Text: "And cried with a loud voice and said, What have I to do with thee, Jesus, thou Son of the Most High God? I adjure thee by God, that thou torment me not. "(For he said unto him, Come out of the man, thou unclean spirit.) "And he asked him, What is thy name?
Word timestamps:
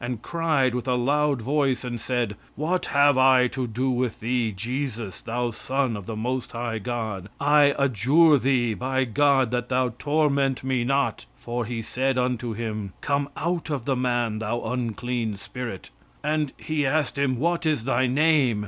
"And 0.03 0.23
cried 0.23 0.73
with 0.73 0.87
a 0.87 0.95
loud 0.95 1.43
voice 1.43 1.83
and 1.83 2.01
said, 2.01 2.35
What 2.55 2.87
have 2.87 3.19
I 3.19 3.45
to 3.49 3.67
do 3.67 3.91
with 3.91 4.19
thee, 4.19 4.51
Jesus, 4.51 5.21
thou 5.21 5.51
Son 5.51 5.95
of 5.95 6.07
the 6.07 6.15
Most 6.15 6.53
High 6.53 6.79
God? 6.79 7.29
I 7.39 7.75
adjure 7.77 8.39
thee 8.39 8.73
by 8.73 9.03
God, 9.05 9.51
that 9.51 9.69
thou 9.69 9.89
torment 9.99 10.63
me 10.63 10.83
not. 10.83 11.27
"(For 11.35 11.65
he 11.65 11.83
said 11.83 12.17
unto 12.17 12.53
him, 12.53 12.93
Come 13.01 13.29
out 13.37 13.69
of 13.69 13.85
the 13.85 13.95
man, 13.95 14.39
thou 14.39 14.61
unclean 14.61 15.37
spirit.) 15.37 15.91
"And 16.23 16.51
he 16.57 16.83
asked 16.83 17.15
him, 17.19 17.37
What 17.37 17.67
is 17.67 17.83
thy 17.83 18.07
name? 18.07 18.59